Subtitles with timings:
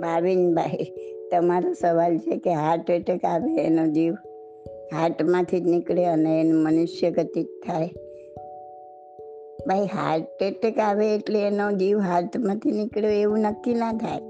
[0.00, 0.92] ભાવિનભાઈ
[1.32, 4.14] તમારો સવાલ છે કે હાર્ટ એટેક આવે એનો જીવ.
[4.92, 7.90] હાર્ટમાંથી જ નીકળે અને એનું મનુષ્ય ગતિ થાય.
[9.68, 14.20] ભાઈ હાર્ટ એટેક આવે એટલે એનો જીવ હાર્ટમાંથી નીકળ્યો એવું નક્કી ના થાય.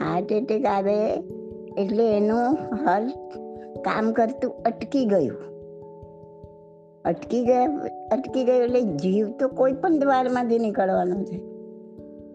[0.00, 0.96] હાર્ટ એટેક આવે
[1.78, 3.38] એટલે એનું હાર્ટ
[3.80, 5.50] કામ કરતું અટકી ગયું.
[7.04, 7.64] અટકી ગયા,
[8.12, 11.49] અટકી ગયું એટલે જીવ તો કોઈ પણ દ્વારમાંથી નીકળવાનો છે.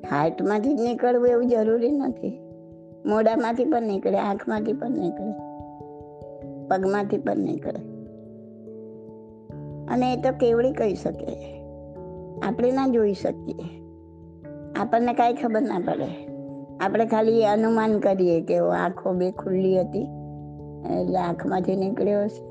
[0.10, 2.40] હાર્ટમાંથી જ નીકળવું એવું જરૂરી નથી.
[3.06, 5.34] મોઢામાંથી પણ નીકળે, આંખમાંથી પણ નીકળે,
[6.68, 7.96] પગમાંથી પણ નીકળે.
[9.86, 11.62] અને એ તો કેવડી કહી શકે
[12.44, 13.82] આપણે ના જોઈ શકીએ.
[14.80, 16.28] આપણને કાંઈ ખબર ના પડે.
[16.82, 20.02] આપણે ખાલી અનુમાન કરીએ કે આંખો બે ખુલ્લી હતી.
[21.02, 22.44] એટલે આંખમાંથી નીકળ્યો હશે.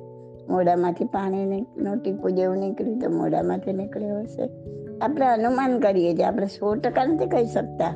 [0.52, 4.48] મોઢામાંથી પાણીનું ટીપું જેવું નીકળ્યું તો મોઢામાંથી નીકળ્યો હશે.
[5.04, 6.24] આપણે અનુમાન કરીએ છીએ.
[6.24, 7.90] આપણે સો ટકા નથી કહી શકતા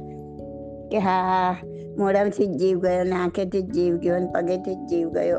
[0.90, 1.56] કે હા હા,
[1.98, 5.38] મોઢામાંથી જ જીવ ગયો ને આંખેથી જ જીવ ગયો ને પગેથી જ જીવ ગયો.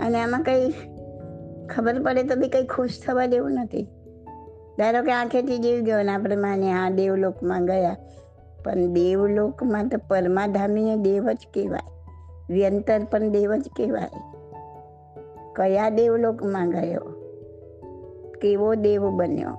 [0.00, 0.72] અને આમાં કંઈ
[1.68, 3.82] ખબર પડે તો બી કંઈ ખુશ થવા દેવું નથી.
[4.78, 7.96] ધારો કે આંખેથી જીવ ગયો ને આપણે માનીએ, હા, દેવલોકમાં ગયા.
[8.64, 11.90] પણ દેવલોકમાં તો પરમાધામીએ દેવ જ કહેવાય.
[12.50, 14.08] વ્યંતર પણ દેવ જ કહેવાય.
[15.56, 17.19] કયા દેવલોકમાં ગયો?
[18.40, 19.58] કેવો દેવ બન્યો?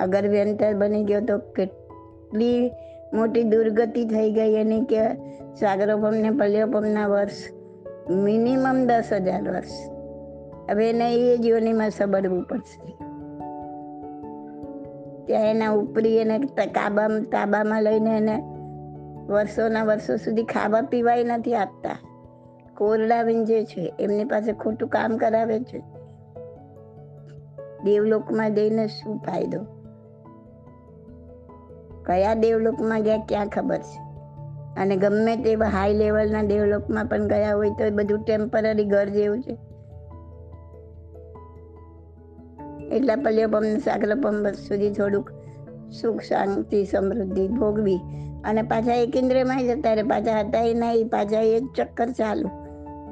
[0.00, 2.70] અગર વ્યંતર બની ગયો તો કેટલી
[3.12, 5.14] મોટી દુર્ગતિ થઈ ગઈ એની કે
[5.54, 7.50] સાગરોપમ ને પલ્યોપમના વર્ષ,
[8.10, 9.90] મિનિમમ દસ હજાર વર્ષ.
[10.70, 12.96] હવે એને એ જીવનીમાં સબડવું પડશે.
[15.24, 18.42] ત્યાં એના ઉપરી એને તાબામાં તાબામાં લઈને એને
[19.26, 21.98] વર્ષોના વર્ષો સુધી ખાવા પીવાય નથી આપતા.
[22.76, 25.93] કોરડા જે છે, એમની પાસે ખોટું કામ કરાવે છે.
[27.84, 29.64] દેવલોકમાં જઈને શું ફાયદો?
[32.02, 34.04] કયા દેવલોકમાં ગયા ક્યાં ખબર છે.
[34.80, 39.42] અને ગમે તેવા હાઈ લેવલના ડેવલપમાં પણ ગયા હોય તો એ બધું ટેમ્પરરી ઘર જેવું
[39.42, 39.58] છે.
[42.96, 45.30] એટલા પલ્યોપમ સાગરપમ સુધી થોડુંક
[45.92, 47.98] સુખ, શાંતિ, સમૃદ્ધિ ભોગવી.
[48.44, 52.48] અને પાછા એક ઇન્દ્રિયમાં જતા રહે પાછા હતા એ નહીં, પાછા એ ચક્કર ચાલુ.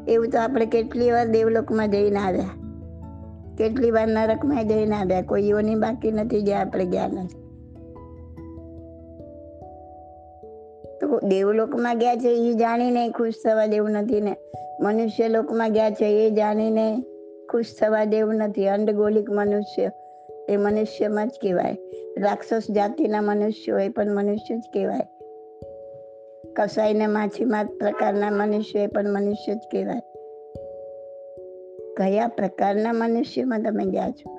[0.09, 2.62] એવું તો આપણે કેટલી વાર દેવલોકમાં જઈને આવ્યા.
[3.62, 7.43] કેટલી વાર નરકમાં જઈને આવ્યા કોઈ યોની બાકી નથી જે આપણે ગયા નથી.
[11.00, 14.37] તો દેવલોકમાં ગયા છે એ જાણીને ખુશ થવા દેવું નથી ને.
[14.81, 17.05] મનુષ્ય લોકમાં ગયા છે એ જાણીને
[17.53, 18.69] ખુશ થવા દેવું નથી.
[18.69, 19.91] અંડગોલિક મનુષ્ય,
[20.49, 21.77] એ મનુષ્યમાં જ કહેવાય.
[22.19, 25.06] રાક્ષસ જાતિના મનુષ્યો એ પણ મનુષ્ય જ કહેવાય.
[26.56, 30.12] કસાઈ ને માછીમાર પ્રકારના મનુષ્ય એ પણ મનુષ્ય જ કહેવાય.
[31.97, 34.38] કયા પ્રકારના મનુષ્યમાં તમે ગયા છો?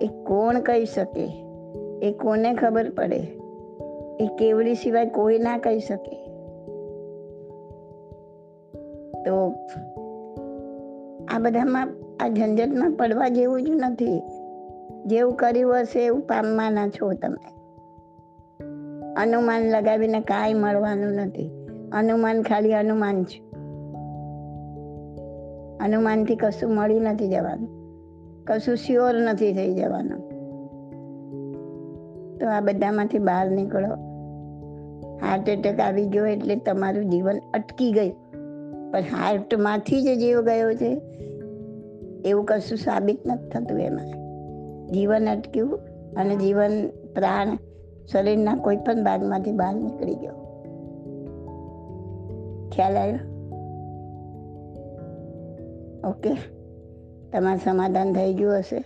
[0.00, 1.44] એ કોણ કહી શકે?
[2.02, 3.20] એ કોને ખબર પડે?
[4.20, 6.24] એ કેવડી સિવાય કોઈ ના કહી શકે?
[9.22, 9.52] તો
[11.28, 14.22] આ બધામાં આ ઝંઝટમાં પડવા જેવું જ નથી.
[15.06, 17.54] જેવું કર્યું હશે એવું પામવાના છો તમે.
[19.14, 21.50] અનુમાન લગાવીને કાંઈ મળવાનું નથી.
[21.92, 23.43] અનુમાન ખાલી અનુમાન છે.
[25.84, 27.68] અનુમાનથી કશું મળી નથી જવાનું.
[28.44, 30.34] કશું શ્યોર નથી થઈ જવાનું.
[32.38, 33.94] તો આ બધામાંથી બહાર નીકળો.
[35.16, 38.12] હાર્ટ એટેક આવી ગયો એટલે તમારું જીવન અટકી ગયું.
[38.92, 41.00] પણ હાર્ટમાંથી જ જીવ ગયો છે.
[42.24, 44.06] એવું કશું સાબિત નથી થતું એમાં.
[44.92, 45.78] જીવન અટક્યું
[46.16, 47.58] અને જીવન પ્રાણ
[48.12, 50.32] શરીરના કોઈ પણ ભાગમાંથી બહાર નીકળી ગયો.
[52.72, 53.33] ખ્યાલ આવ્યો?
[56.04, 56.34] ઓકે.
[57.32, 58.84] તમારું સમાધાન થઈ ગયું હશે.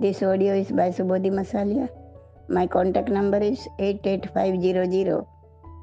[0.00, 1.88] This audio is by Subodhi Masaliya
[4.84, 5.26] zero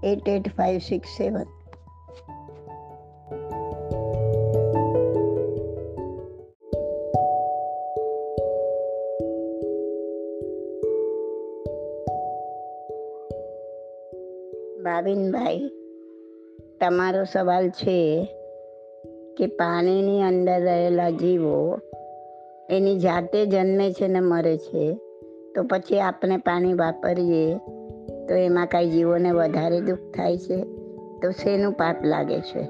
[0.04, 1.44] eight eight five six seven
[14.84, 15.72] ભાવિનભાઈ
[16.80, 18.28] તમારો સવાલ છે.
[19.38, 21.80] કે પાણીની અંદર રહેલા જીવો
[22.70, 24.94] એની જાતે જન્મે છે ને મરે છે,
[25.56, 27.58] તો પછી આપણે પાણી વાપરીએ,
[28.28, 30.64] તો એમાં કાંઈ જીવોને વધારે દુઃખ થાય છે,
[31.22, 32.64] તો શેનું પાપ લાગે છે?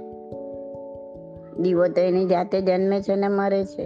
[1.63, 3.85] જીવો તો એની જાતે જન્મે છે ને મરે છે.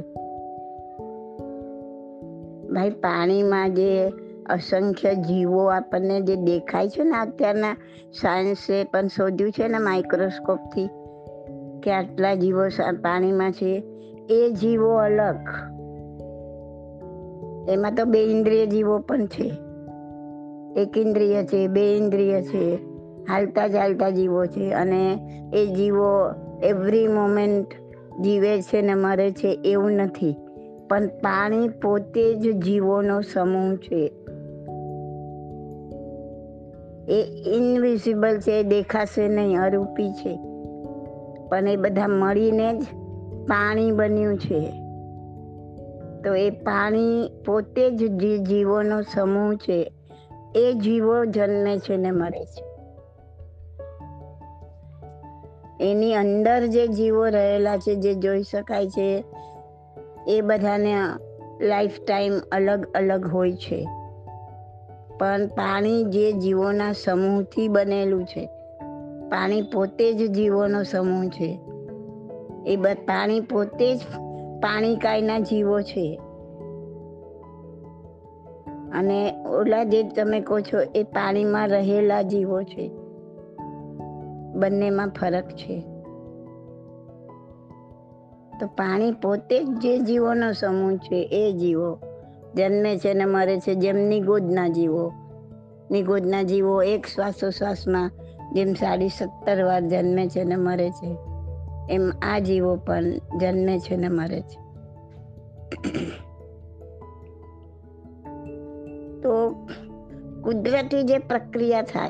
[2.68, 4.08] ભાઈ, પાણીમાં જે
[4.50, 7.78] અસંખ્ય જીવો આપણને જે દેખાય છે ને અત્યારના
[8.22, 10.90] સાયન્સે પણ શોધ્યું છે ને માઇક્રોસ્કોપથી
[11.86, 12.68] કે આટલા જીવો
[13.02, 13.84] પાણીમાં છે,
[14.30, 15.36] એ જીવો અલગ.
[17.70, 19.52] એમાં તો બે ઇન્દ્રિય જીવો પણ છે.
[20.78, 22.76] એક ઇન્દ્રિય છે, બે ઇન્દ્રિય છે,
[23.30, 25.20] હાલતા ચાલતા જીવો છે અને
[25.54, 26.30] એ જીવો
[26.64, 27.68] એવરી મોમેન્ટ
[28.22, 30.36] જીવે છે ને મરે છે એવું નથી.
[30.90, 34.12] પણ પાણી પોતે જ જીવોનો સમૂહ છે.
[37.08, 40.55] એ ઇનવિઝિબલ છે દેખાશે નહીં, અરૂપી છે.
[41.50, 42.84] પણ એ બધા મળીને જ
[43.48, 44.82] પાણી બન્યું છે.
[46.24, 49.94] તો એ પાણી પોતે જ જે જીવોનો સમૂહ છે,
[50.56, 52.64] એ જીવો જન્મે છે ને મરે છે.
[55.92, 59.24] એની અંદર જે જીવો રહેલા છે, જે જોઈ શકાય છે,
[60.28, 60.96] એ બધાને
[61.62, 63.88] લાઈફ ટાઈમ અલગ અલગ હોય છે.
[65.20, 68.50] પણ પાણી જે જીવોના સમૂહથી બનેલું છે
[69.30, 71.60] પાણી પોતે જ જીવોનો સમૂહ છે.
[72.66, 74.00] એ પાણી પોતે જ
[74.62, 76.22] પાણી કાયના જીવો છે.
[78.94, 82.92] અને ઓલા જે તમે કહો છો એ પાણીમાં રહેલા જીવો છે.
[84.54, 85.82] બંનેમાં ફરક છે.
[88.60, 92.00] તો પાણી પોતે જ જે જીવોનો સમૂહ છે એ જીવો.
[92.56, 95.12] જન્મે છે ને મરે છે જેમ નિગોદના જીવો.
[95.92, 98.12] નિગોદના જીવો એક શ્વાસોશ્વાસમાં
[98.54, 101.18] જેમ સાડી સત્તર વાર જન્મે છે ને મરે છે,
[101.90, 103.04] એમ આ જીવો પણ
[103.42, 104.66] જન્મે છે ને મરે છે.
[109.22, 109.52] તો
[110.44, 112.10] કુદરતી જે પ્રક્રિયા થાય,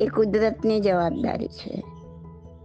[0.00, 1.84] એ કુદરતની જવાબદારી છે.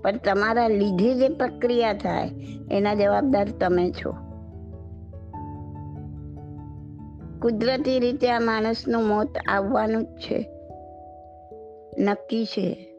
[0.02, 2.30] પણ તમારા લીધે જે પ્રક્રિયા થાય,
[2.72, 4.16] એના જવાબદાર તમે છો.
[7.42, 10.55] કુદરતી રીતે આ માણસનું મોત આવવાનું જ છે.
[12.00, 12.92] નક્કી છે.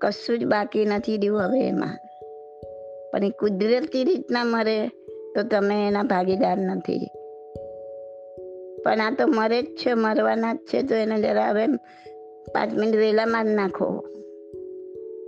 [0.00, 1.98] કશું જ બાકી નથી રહ્યું હવે એમાં.
[3.12, 4.88] પણ એ કુદરતી રીતના મરે
[5.34, 7.10] તો તમે એના ભાગીદાર નથી.
[8.84, 11.66] પણ આ તો મરે જ છે, મરવાના જ છે, તો એને જરા હવે
[12.54, 14.04] પાંચ મિનિટ વહેલામાં જ નાખો.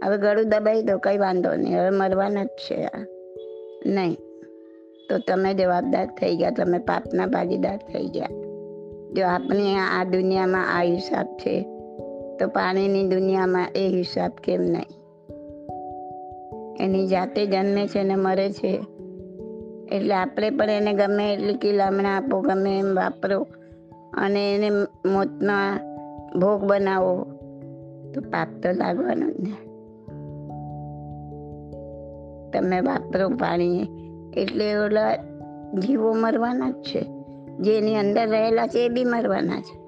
[0.05, 3.07] હવે ગળું દબાઈ દો, કંઈ વાંધો નહીં, હવે મરવાના જ છે આ.
[3.87, 4.15] નહીં,
[5.09, 8.27] તો તમે જવાબદાર થઈ ગયા, તમે પાપના ભાગીદાર થઈ ગયા.
[9.13, 11.74] જો આપણી આ દુનિયામાં આયુષ છે
[12.39, 15.05] તો પાણીની દુનિયામાં એ હિસાબ કેમ નહીં?
[16.81, 18.87] એની જાતે જન્મે છે ને મરે છે.
[19.93, 23.47] એટલે આપણે પણ એને ગમે એટલી કિલામણા આપો, ગમે એમ વાપરો
[24.15, 24.71] અને એને
[25.07, 25.79] મોતના
[26.41, 27.25] ભોગ બનાવો,
[28.15, 29.57] તો પાપ તો લાગવાનું જ ને.
[32.51, 33.89] તમે વાપરો પાણી
[34.37, 35.17] એટલે ઓલા
[35.79, 37.07] જીવો મરવાના જ છે.
[37.61, 39.84] જેની અંદર રહેલા છે એ બી મરવાના છે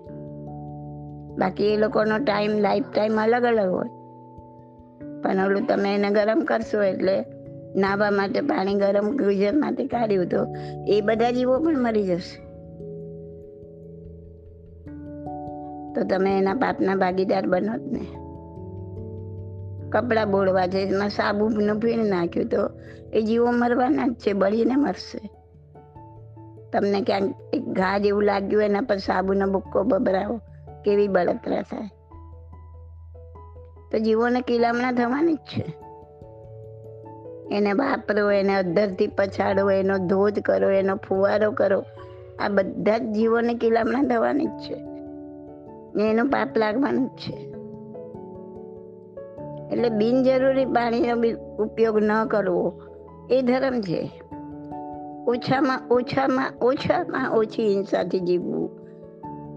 [1.39, 3.87] બાકી એ લોકોનો ટાઈમ, લાઈફ ટાઈમ અલગ અલગ હોય.
[5.23, 7.25] પણ ઓલું તમે એને ગરમ કરશો એટલે
[7.77, 10.47] નાવા માટે પાણી ગરમ ગીઝરમાંથી કાઢ્યું તો
[10.89, 12.47] એ બધા જીવો પણ મરી જશે.
[15.93, 18.07] તો તમે એના પાપના ભાગીદાર બનો જ ને.
[19.91, 22.71] કપડાં બોળવા છે એમાં સાબુનું ફીણ નાખ્યું તો
[23.13, 25.31] એ જીવો મરવાના જ છે, બળીને મરશે.
[26.73, 30.41] તમને ક્યાંક એક ઘા જેવું લાગ્યું એના પર સાબુનો બુક્કો બબરાવો.
[30.87, 31.91] કેવી બળતરા થાય.
[33.93, 35.75] તો જીવોને કિલામણા થવાની જ છે.
[37.57, 41.85] એને વાપરો, એને અધરથી પછાડો, એનો ધોધ કરો, એનો ફુવારો કરો.
[42.39, 44.77] આ બધા જ જીવોને કિલામણા થવાની જ છે.
[45.95, 47.37] ને એનું પાપ લાગવાનું જ છે.
[49.73, 52.83] એટલે બિનજરૂરી પાણીનો ઉપયોગ ન કરવો,
[53.31, 54.23] એ ધર્મ છે.
[55.27, 58.76] ઓછામાં ઓછામાં ઓછામાં ઓછી હિંસાથી જીવવું.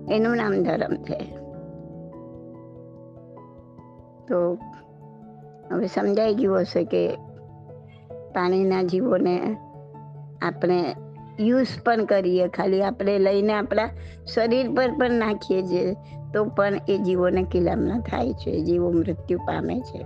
[0.07, 1.39] એનું નામ ધર્મ છે.
[4.27, 4.57] તો
[5.71, 7.15] હવે સમજાઈ ગયું હશે કે
[8.33, 9.57] પાણીના જીવોને
[10.41, 10.95] આપણે
[11.39, 13.89] યુઝ પણ કરીએ, ખાલી આપણે લઈને આપણા
[14.25, 15.93] શરીર પર પણ નાખીએ છીએ,
[16.33, 20.05] તો પણ એ જીવોને કિલામણા થાય છે, જીવો મૃત્યુ પામે છે,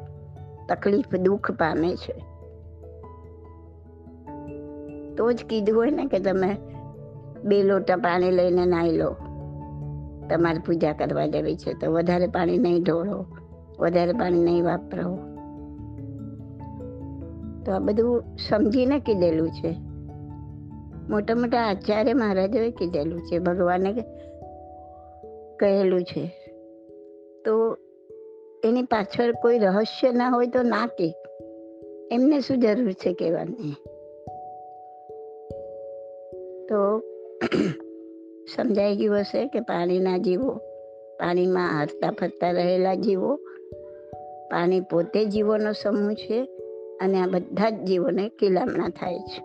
[0.69, 2.13] તકલીફ, દુઃખ પામે છે.
[5.15, 6.57] તો જ કીધું હોય ને કે તમે
[7.43, 9.15] બે લોટા પાણી લઈને નાહી લો.
[10.29, 13.25] તમારે પૂજા કરવા જવી છે તો વધારે પાણી નહીં ઢોળો,
[13.79, 15.17] વધારે પાણી નહીં વાપરો.
[17.65, 19.75] તો આ બધું સમજીને કીધેલું છે.
[21.09, 23.93] મોટા મોટા આચાર્ય મહારાજોએ કીધેલું છે, ભગવાને
[25.59, 26.25] કહેલું છે.
[27.45, 27.77] તો
[28.63, 31.15] એની પાછળ કોઈ રહસ્ય ના હોય તો ના કે.
[32.11, 33.75] એમને શું જરૂર છે કહેવાની?
[36.69, 37.01] તો
[38.47, 40.53] સમજાઈ ગયું હશે કે પાણીના જીવો
[41.19, 43.35] પાણીમાં હરતા ફરતા રહેલા જીવો
[44.51, 46.45] પાણી પોતે જીવોનો સમૂહ છે
[47.01, 49.39] અને આ બધા જ જીવોને કિલામણા થાય છે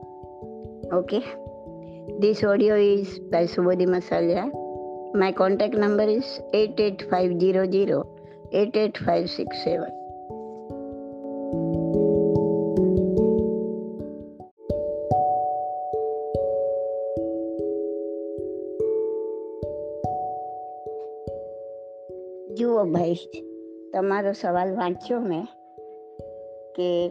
[0.96, 1.22] okay
[2.20, 4.50] This audio is by Subodhi Masalia.
[5.14, 8.04] My contact number is 88500
[8.52, 10.07] 88567.
[22.58, 23.14] જુઓ ભાઈ,
[23.92, 25.44] તમારો સવાલ વાંચ્યો મેં
[26.76, 27.08] કે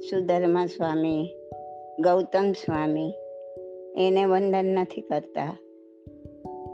[0.00, 1.28] સુધર્મા સ્વામી,
[2.00, 3.12] ગૌતમ સ્વામી
[3.96, 5.58] એને વંદન નથી કરતા.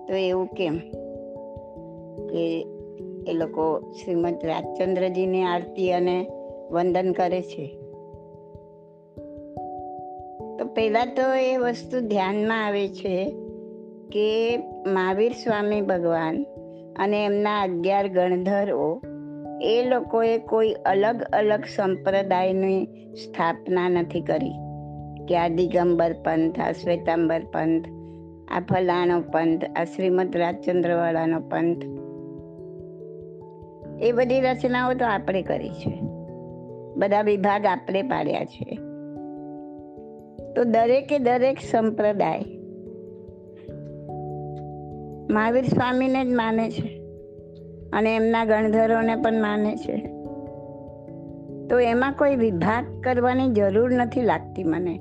[0.09, 0.79] તો એવું કેમ
[2.27, 2.67] કે
[3.29, 6.27] એ લોકો શ્રીમદ રાજચંદ્રજીની આરતી અને
[6.71, 7.79] વંદન કરે છે?
[10.59, 13.35] તો પહેલાં તો એ વસ્તુ ધ્યાનમાં આવે છે
[14.13, 16.56] કે મહાવીર સ્વામી ભગવાન
[16.99, 19.03] અને એમના અગિયાર ગણધરો,
[19.63, 22.85] એ લોકોએ કોઈ અલગ અલગ સંપ્રદાયની
[23.15, 24.53] સ્થાપના નથી કરી.
[25.29, 25.49] કે આ
[26.25, 27.85] પંથ, આ શ્વેતાંબર પંથ,
[28.49, 31.85] આ ફલાણો પંથ, આ શ્રીમદ રાજચંદ્રવાળાનો પંથ.
[34.03, 36.01] એ બધી રચનાઓ તો આપણે કરી છે.
[36.97, 38.79] બધા વિભાગ આપણે પાડ્યા છે.
[40.55, 42.43] તો દરેકે દરેક સંપ્રદાય
[45.31, 47.01] મહાવીર સ્વામીને જ માને છે.
[47.93, 49.97] અને એમના ગણધરોને પણ માને છે.
[51.69, 55.01] તો એમાં કોઈ વિભાગ કરવાની જરૂર નથી લાગતી મને.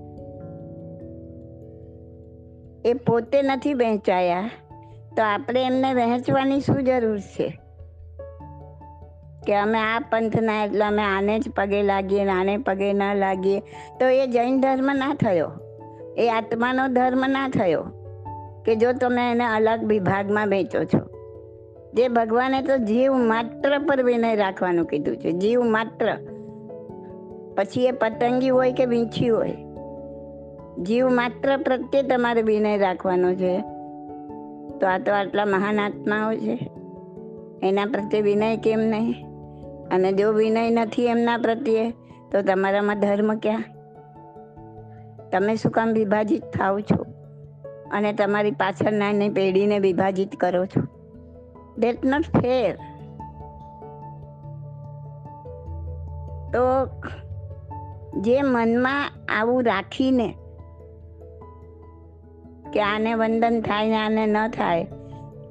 [2.86, 4.50] એ પોતે નથી વહેંચાયા.
[5.17, 7.60] તો આપણે એમને વહેંચવાની શું જરૂર છે?
[9.48, 13.60] કે અમે આ પંથના એટલે અમે આને જ પગે લાગીએ આને પગે ના લાગીએ.
[14.00, 15.51] તો એ જૈન ધર્મ ના થયો.
[16.17, 18.04] એ આત્માનો ધર્મ ના થયો.
[18.65, 21.15] કે જો તમે એને અલગ વિભાગમાં વેચો છો.
[21.93, 25.31] જે ભગવાને તો જીવ માત્ર પર વિનય રાખવાનું કીધું છે.
[25.31, 26.17] જીવ માત્ર.
[27.55, 29.55] પછી એ પતંગી હોય કે વીંછી હોય.
[30.84, 33.62] જીવ માત્ર પ્રત્યે તમારે વિનય રાખવાનો છે.
[34.79, 36.72] તો આ તો આટલા મહાન આત્માઓ છે.
[37.63, 39.25] એના પ્રત્યે વિનય કેમ નહીં?
[39.91, 41.91] અને જો વિનય નથી એમના પ્રત્યે,
[42.31, 43.63] તો તમારામાં ધર્મ ક્યાં?
[45.31, 47.14] તમે શું કામ વિભાજિત થાવ છો?
[47.92, 50.82] અને તમારી પાછળના પેઢીને વિભાજિત કરો છો.
[51.77, 52.75] દેટ નોટ ફેર
[56.54, 56.88] તો
[58.22, 60.36] જે મનમાં આવું રાખીને
[62.74, 64.88] કે આને વંદન થાય ને આને ન થાય,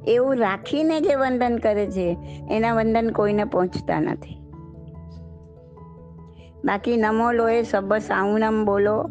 [0.07, 2.17] એવું રાખીને જે વંદન કરે છે,
[2.51, 4.37] એના વંદન કોઈને પહોંચતા નથી.
[6.65, 9.11] બાકી નમો લોએ સબ સાઉનમ બોલો,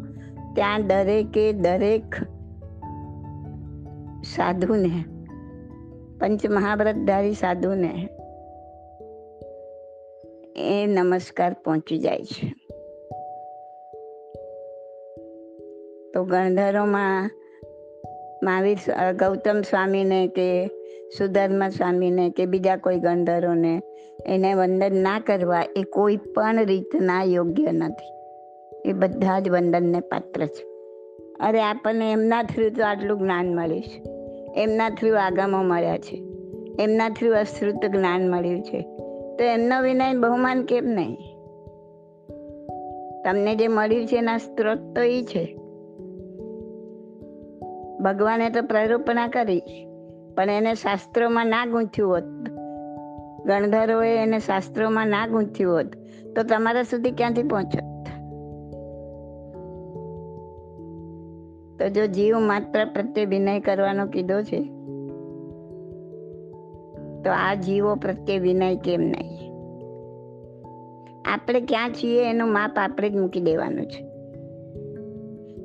[0.54, 2.33] ત્યાં દરેકે દરેક
[4.24, 5.04] સાધુને.
[6.20, 8.08] પંચ મહાવ્રતધારી સાધુને
[10.56, 12.54] એ નમસ્કાર પહોંચી જાય છે.
[16.14, 17.30] તો ગણધરોમાં
[18.42, 18.76] મહાવીર
[19.12, 20.66] ગૌતમ સ્વામીને કે
[21.18, 23.82] સુધર્મા સ્વામીને કે બીજા કોઈ ગણધરોને
[24.26, 28.14] એને વંદન ના કરવા એ કોઈ પણ રીતના યોગ્ય નથી.
[28.88, 30.74] એ બધા જ વંદનને પાત્ર છે.
[31.40, 34.13] અરે આપણને એમના થ્રુ તો આટલું જ્ઞાન મળ્યું
[34.56, 36.22] એમના થ્રુ આગામો મળ્યા છે.
[36.80, 38.80] એમના થ્રુ અશ્રુત જ્ઞાન મળ્યું છે.
[39.38, 41.16] તો એમનો વિનય બહુમાન કેમ નહીં?
[43.24, 45.56] તમને જે મળ્યું છે એના સ્ત્રોત તો એ છે.
[48.02, 49.62] ભગવાને તો પ્રરૂપણા કરી,
[50.36, 52.24] પણ એને શાસ્ત્રોમાં ના ગૂંથ્યું હોત.
[53.46, 55.86] ગણધરોએ એને શાસ્ત્રોમાં ના ગૂંથ્યું હોત.
[56.36, 57.93] તો તમારા સુધી ક્યાંથી પહોંચત
[61.84, 64.60] તો જો જીવ માત્ર પ્રત્યે વિનય કરવાનો કીધો છે,
[67.22, 69.52] તો આ જીવો પ્રત્યે વિનય કેમ નહીં?
[71.32, 74.06] આપણે ક્યાં છીએ એનું માપ આપણે જ મૂકી દેવાનું છે.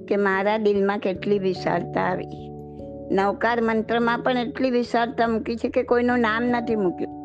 [0.05, 2.49] કે મારા દિલમાં કેટલી વિશાળતા આવી.
[3.11, 7.19] નવકાર મંત્રમાં પણ એટલી વિશાળતા મૂકી છે કે કોઈનું નામ નથી મૂક્યું.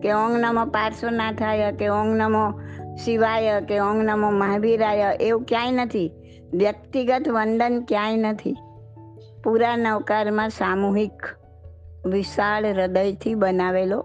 [0.00, 2.60] કે ઓંગ નમો પાર્શ્વનાથાય, કે ઓંગ નમો
[3.04, 6.12] શિવાય, કે ઓંગ નમો મહાવીરાય, એવું ક્યાંય નથી.
[6.52, 8.56] વ્યક્તિગત વંદન ક્યાંય નથી.
[9.44, 11.22] પૂરા નવકારમાં સામૂહિક
[12.06, 14.04] વિશાળ હૃદયથી બનાવેલો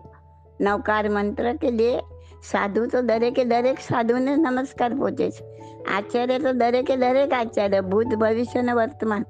[0.61, 1.97] નવકાર મંત્ર કે જે
[2.43, 5.43] સાધુ તો દરેકે દરેક સાધુને નમસ્કાર પહોંચે છે.
[5.83, 9.25] આચાર્ય તો દરેકે દરેક આચાર્ય, ભૂત ભવિષ્ય અને વર્તમાન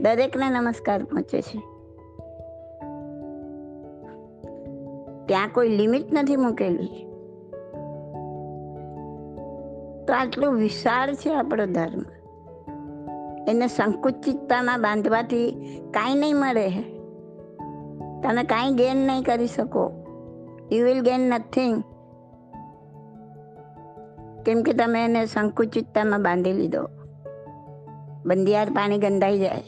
[0.00, 1.58] દરેકને નમસ્કાર પહોંચે છે.
[5.26, 7.11] ત્યાં કોઈ લિમિટ નથી મૂકેલી.
[10.06, 12.04] તો આટલું વિશાળ છે આપણો ધર્મ.
[13.48, 15.50] એને સંકુચિતતામાં બાંધવાથી
[15.90, 16.70] કાંઈ નહીં મળે.
[18.22, 19.92] તમે કાંઈ ગેન નહીં કરી શકો.
[20.72, 21.82] યુ વિલ ગેન નથિંગ
[24.46, 26.88] કેમ કે તમે એને સંકુચિતતામાં બાંધી લીધો.
[28.26, 29.64] બંધિયાર પાણી ગંધાઈ જાય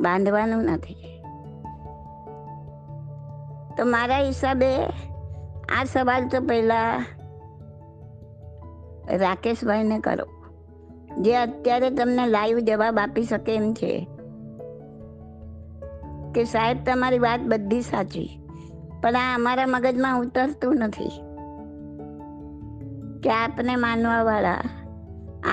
[0.00, 0.96] બાંધવાનું નથી.
[3.76, 4.76] તો મારા હિસાબે
[5.78, 7.04] આ સવાલ તો પહેલા
[9.10, 10.36] રાકેશભાઈને કરો.
[11.22, 14.08] જે અત્યારે તમને લાઈવ જવાબ આપી શકે એમ છે.
[16.34, 18.40] કે સાહેબ, તમારી વાત બધી સાચી.
[19.02, 21.08] પણ આ અમારા મગજમાં ઉતરતું નથી.
[23.20, 24.62] કે આપને માનવા વાળા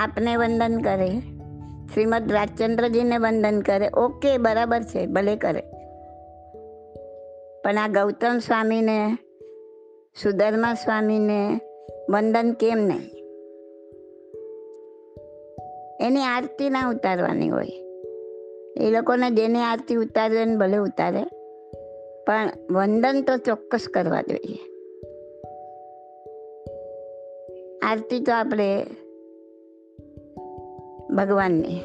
[0.02, 1.20] આપને વંદન કરે.
[1.94, 3.90] શ્રીમદ રાજચંદ્રજીને વંદન કરે.
[3.96, 5.60] ઓકે, બરાબર છે, ભલે કરે.
[7.64, 9.14] પણ આ ગૌતમ સ્વામીને,
[10.22, 11.60] સુધર્મા સ્વામીને
[12.10, 13.13] વંદન કેમ નહીં?
[16.00, 17.66] એની આરતી ના ઉતારવાની હોય.
[18.76, 21.24] એ લોકોને જેની આરતી ઉતારે ને ભલે ઉતારે,
[22.26, 24.58] પણ વંદન તો ચોક્કસ કરવા જોઈએ.
[27.82, 28.86] આરતી તો આપણે
[31.16, 31.80] ભગવાનની,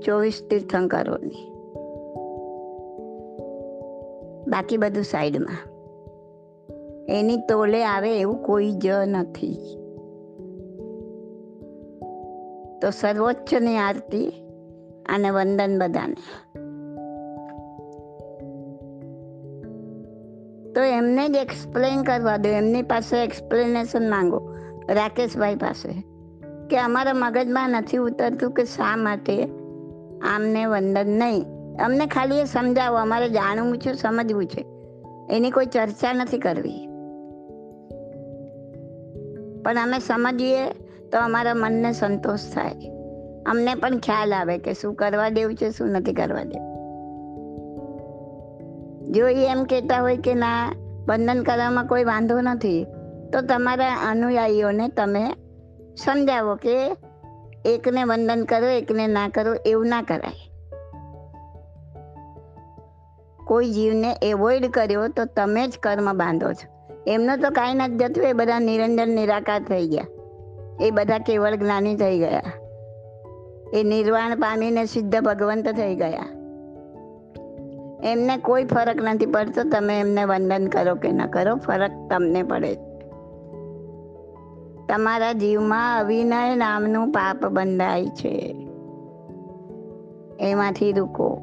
[0.00, 1.50] ચોવીસ તીર્થંકરોની.
[4.48, 5.70] બાકી બધું સાઈડમાં.
[7.08, 9.79] એની તોલે આવે એવું કોઈ જ નથી.
[12.82, 14.28] તો સર્વોચ્ચની આરતી
[15.08, 16.16] અને વંદન બધાને.
[20.74, 24.56] તો એમને જ એક્સપ્લેન કરવા દો, એમની પાસે એક્સપ્લેનેશન માંગો,
[24.90, 26.04] રાકેશભાઈ પાસે,
[26.68, 29.44] કે અમારા મગજમાં નથી ઉતરતું કે શા માટે
[30.34, 31.44] આમને વંદન નહીં.
[31.84, 34.66] અમને ખાલી એ સમજાવો, અમારે જાણવું છે, સમજવું છે.
[35.36, 36.86] એની કોઈ ચર્ચા નથી કરવી.
[39.62, 42.90] પણ અમે સમજીએ તો અમારા મનને સંતોષ થાય.
[43.46, 46.70] અમને પણ ખ્યાલ આવે કે શું કરવા દેવું છે, શું નથી કરવા દેવું.
[49.12, 50.72] જો એ એમ કહેતા હોય કે ના,
[51.06, 52.86] બંધન કરવામાં કોઈ વાંધો નથી,
[53.32, 55.32] તો તમારા અનુયાયીઓને તમે
[55.96, 56.96] સમજાવો કે
[57.64, 60.50] એકને વંદન કરો, એકને ના કરો, એવું ના કરાય.
[63.44, 66.86] કોઈ જીવને એવોઇડ કર્યો તો તમે જ કર્મ બાંધો છો.
[67.06, 70.06] એમનો તો કાંઈ નથી જતું, એ બધા નિરંજન નિરાકાર થઈ ગયા.
[70.80, 72.42] એ બધા કેવળ જ્ઞાની થઈ ગયા.
[73.74, 76.40] એ નિર્વાણ પામીને સિદ્ધ ભગવંત થઈ ગયા.
[78.04, 82.74] એમને કોઈ ફરક નથી પડતો તમે એમને વંદન કરો કે ન કરો, ફરક તમને પડે.
[84.88, 88.68] તમારા જીવમાં અવિનય નામનું પાપ બંધાય છે.
[90.40, 91.40] એમાંથી રૂકો.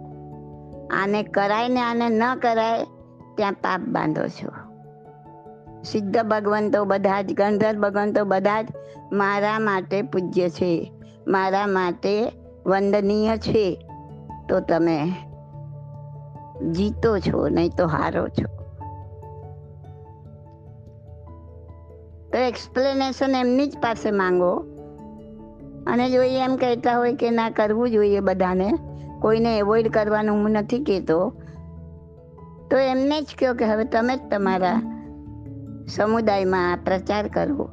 [0.91, 2.83] આને કરાય ને આને ન કરાય,
[3.35, 4.56] ત્યાં પાપ બાંધો છો.
[5.83, 8.67] સિદ્ધ ભગવંતો બધા જ ગંધર્વ ભગવંતો બધા જ
[9.11, 10.91] મારા માટે પૂજ્ય છે.
[11.27, 12.31] મારા માટે
[12.65, 13.87] વંદનીય છે.
[14.49, 15.13] તો તમે
[16.71, 18.57] જીતો છો, નહીં તો હારો છો.
[22.31, 24.65] તો એક્સપ્લેનેશન એમની જ પાસે માંગો.
[25.87, 28.71] અને જોઈએ એમ કહેતા હોય કે ના કરવું જોઈએ બધાને,
[29.21, 31.33] કોઈને એવોઇડ કરવાનું હું નથી કહેતો,
[32.71, 34.96] તો એમને જ કહો કે હવે તમે જ તમારા
[35.87, 37.69] સમુદાયમાં પ્રચાર કરવો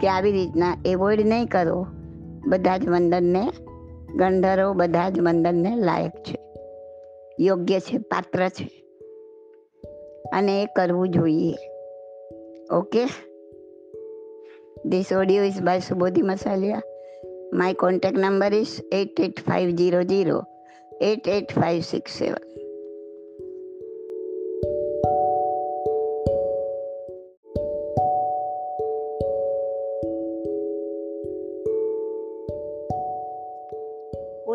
[0.00, 1.86] કે આવી રીતના એવોઇડ નહીં કરો
[2.46, 3.52] બધા જ વંદનને
[4.16, 6.38] ગંધરો બધા જ વંદનને લાયક છે.
[7.40, 8.84] યોગ્ય છે, પાત્ર છે.
[10.32, 11.54] અને એ કરવું જોઈએ.
[12.72, 13.04] Okay?
[14.86, 16.82] This audio is by Subodhi Masaliya
[17.52, 20.42] my contact number is eight eight five zero zero
[21.02, 22.49] eight eight five six seven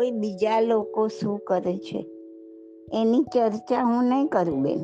[0.06, 2.06] કોઈ બીજા લોકો શું કરે છે?
[2.92, 4.78] એની ચર્ચા હું નહીં કરું બેન.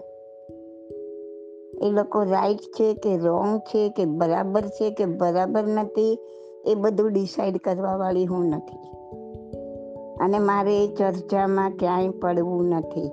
[1.82, 6.18] એ લોકો રાઈટ છે કે રોંગ છે કે બરાબર છે કે બરાબર નથી,
[6.64, 8.78] એ બધું ડિસાઈડ કરવા વાળી હું નથી.
[10.20, 13.11] અને મારે એ ચર્ચામાં ક્યાંય પડવું નથી.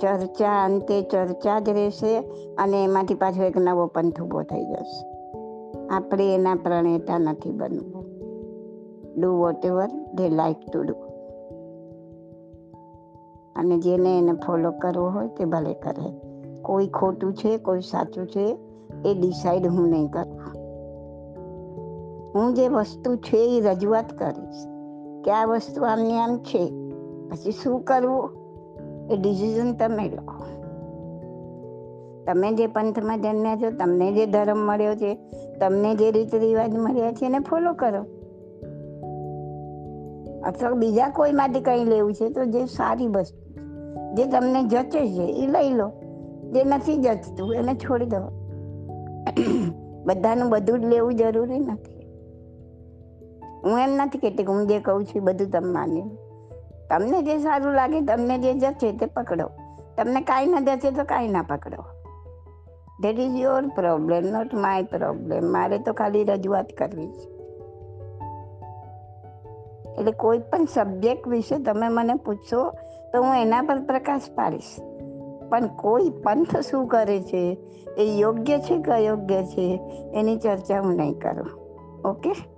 [0.00, 2.18] ચર્ચા અંતે ચર્ચા જ રહેશે
[2.58, 5.06] અને એમાંથી પાછો એક નવો પંથ ઊભો થઈ જશે.
[5.86, 8.04] આપણે એના પ્રણેતા નથી બનવું.
[9.20, 9.30] Do
[9.66, 11.05] whatever they like to do
[13.56, 16.20] અને જેને એને ફોલો કરવો હોય તે ભલે કરે.
[16.62, 18.58] કોઈ ખોટું છે, કોઈ સાચું છે,
[19.04, 20.40] એ ડિસાઈડ હું નહીં કરું.
[22.34, 24.66] હું જે વસ્તુ છે એ રજૂઆત કરીશ
[25.24, 26.90] કે આ વસ્તુ આમની આમ છે,
[27.28, 28.30] પછી શું કરવું?
[29.10, 30.32] એ ડિસિઝન તમે લો.
[32.26, 35.14] તમે જે પંથમાં જન્મ્યા છો, તમને જે ધર્મ મળ્યો છે,
[35.60, 38.02] તમને જે રીત રિવાજ મળ્યા છે, એને ફોલો કરો.
[40.44, 43.45] અથવા બીજા કોઈ માટે કંઈ લેવું છે, તો જે સારી વસ્તુ
[44.16, 45.92] જે તમને જચે છે, એ લઈ લો.
[46.52, 48.46] જે નથી જચતું, એને છોડી દો.
[50.06, 51.96] બધાનું બધું જ લેવું જરૂરી નથી.
[53.64, 56.02] હું એમ નથી કહેતી કે હું જે કહું છું બધું તમે માની.
[56.90, 59.50] તમને જે સારું લાગે, તમને જે જચે તે પકડો.
[59.96, 61.84] તમને કાંઈ ન જચે તો કાંઈ ના પકડો.
[63.02, 67.36] That is your problem not my problem મારે તો ખાલી રજૂઆત કરવી છે.
[69.98, 72.72] એટલે કોઈ પણ સબ્જેક્ટ વિશે તમે મને પૂછશો
[73.12, 74.76] તો હું એના પર પ્રકાશ પાડીશ.
[75.48, 77.58] પણ કોઈ પંથ શું કરે છે?
[77.98, 79.80] એ યોગ્ય છે કે અયોગ્ય છે?
[80.14, 81.48] એની ચર્ચા હું નહીં કરું.
[82.08, 82.55] ઓકે?